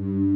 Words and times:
the 0.00 0.29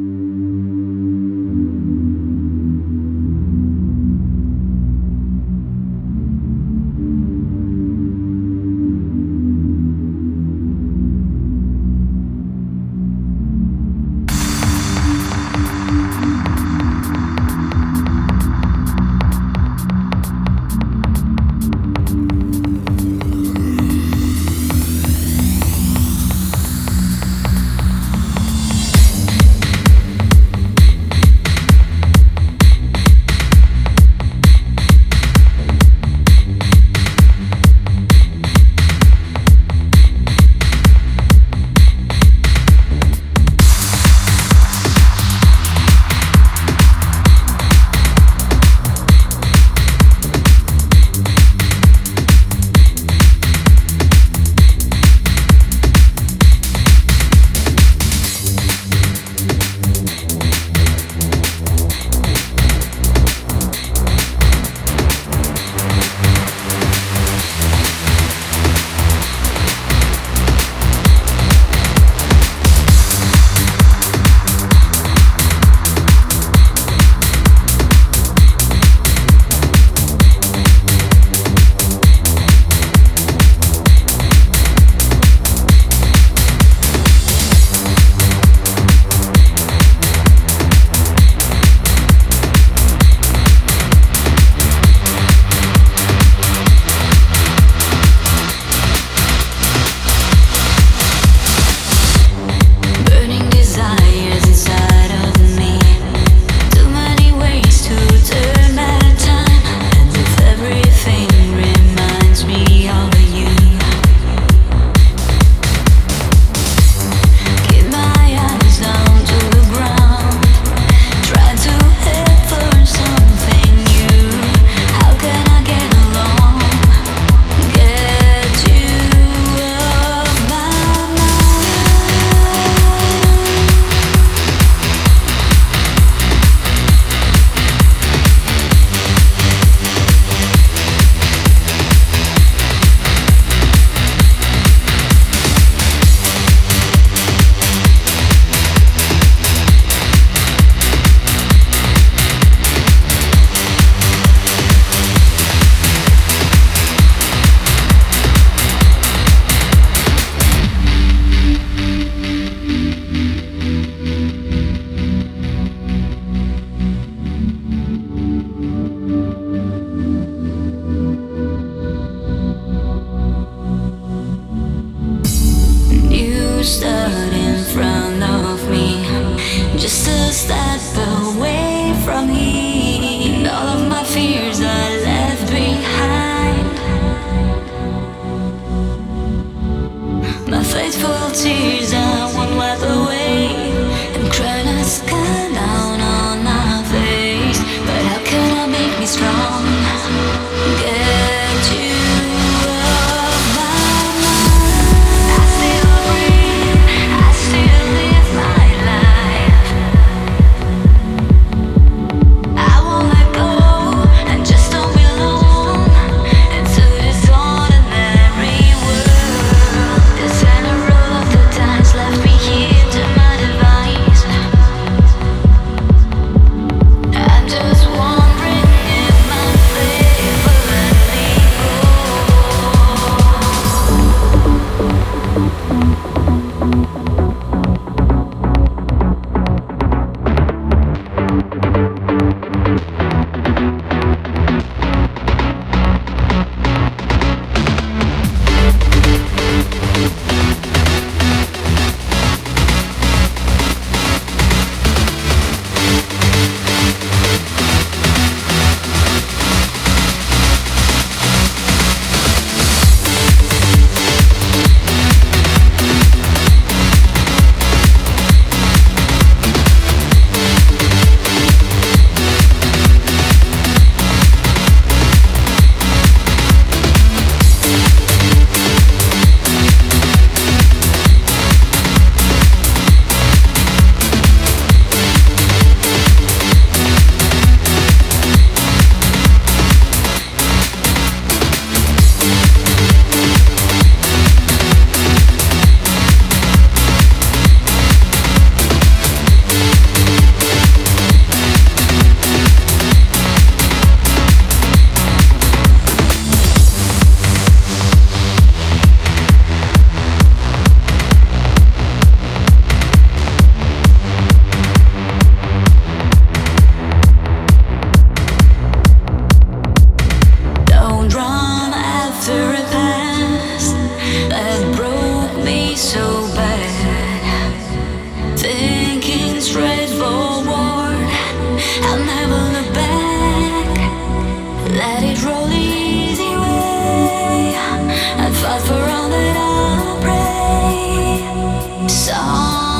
But 338.45 338.61
for 338.61 338.73
all 338.73 339.09
that 339.09 339.37
I'll 339.37 339.99
pray, 340.05 341.87
song. 341.87 342.74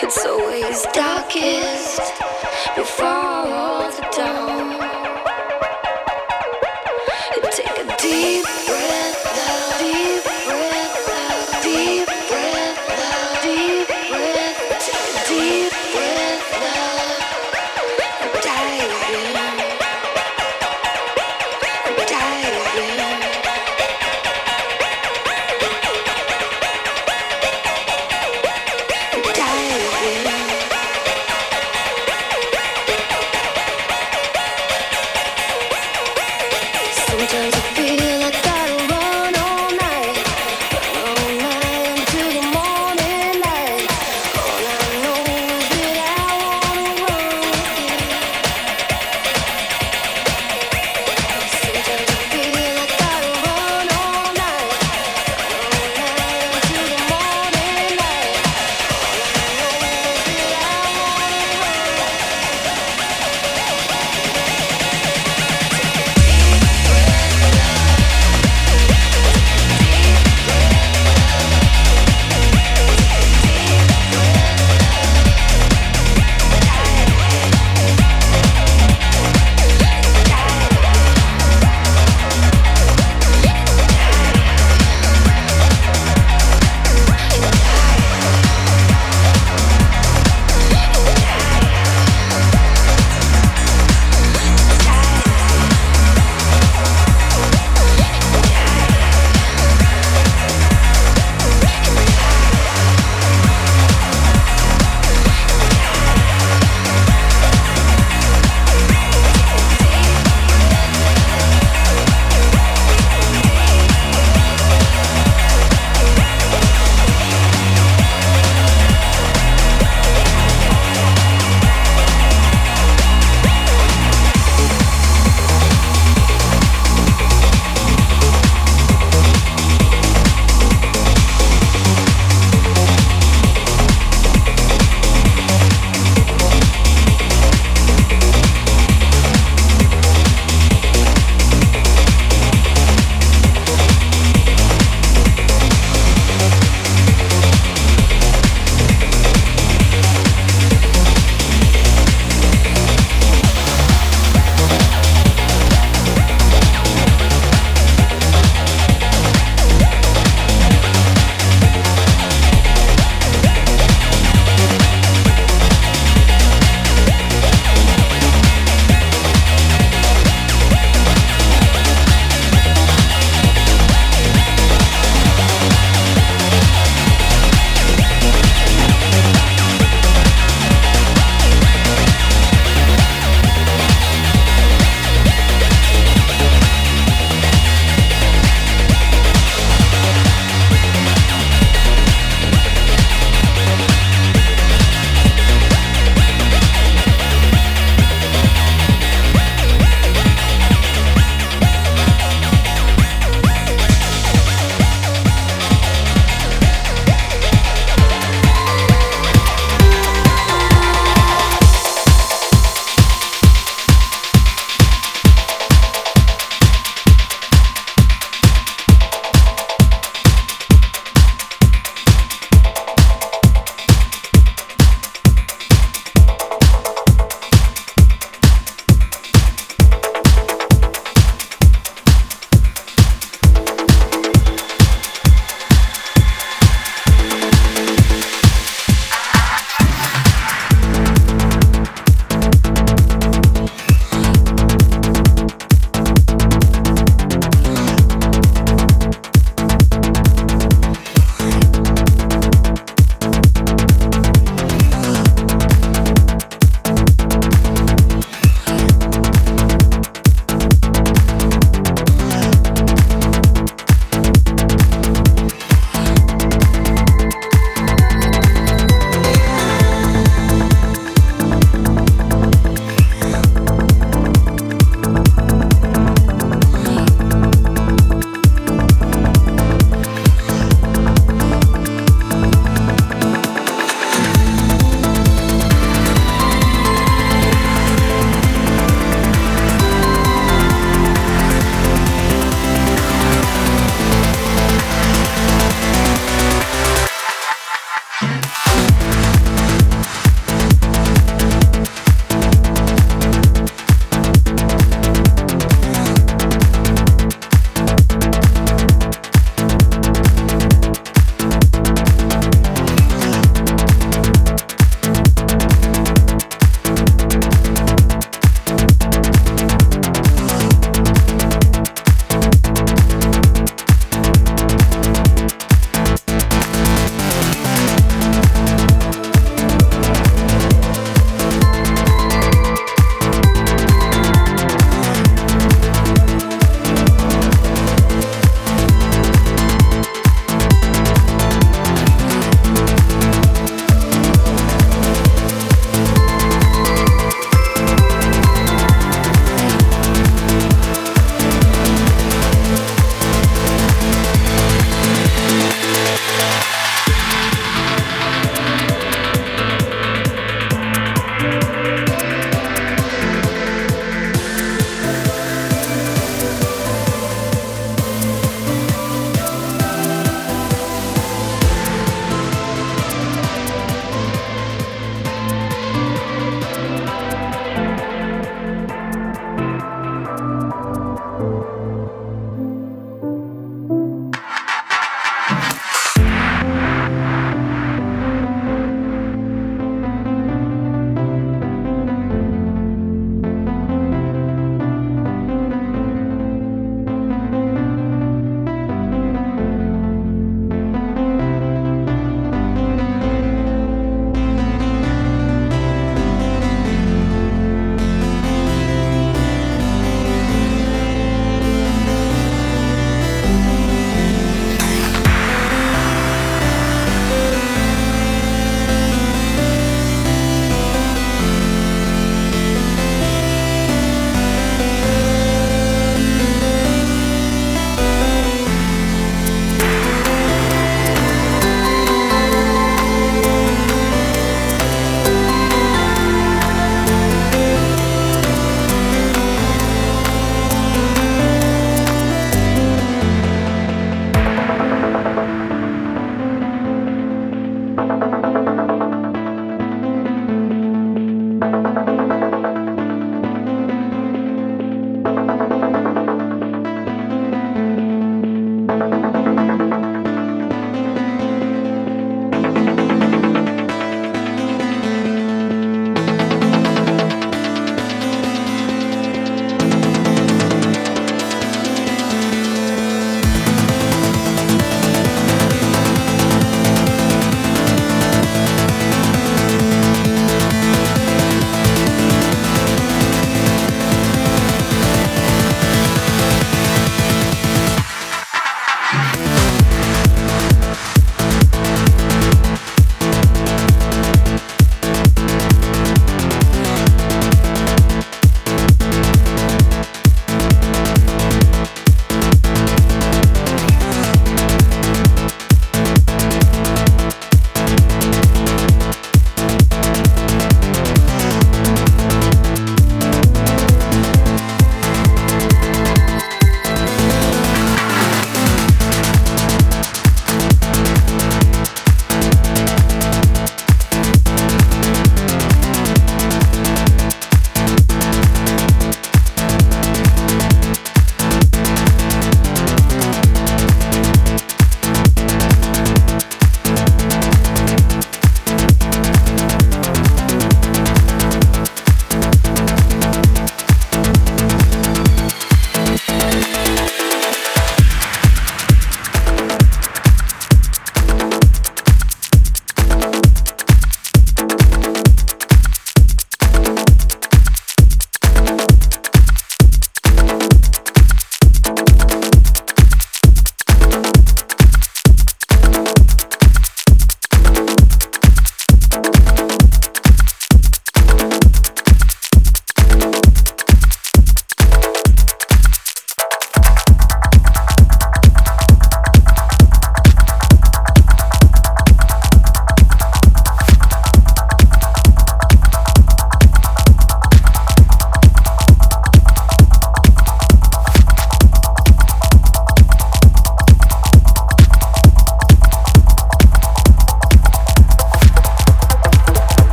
It's 0.00 0.24
always 0.24 0.82
darkest 0.92 2.00
before 2.76 3.90
the 3.90 4.08
dawn. 4.16 4.87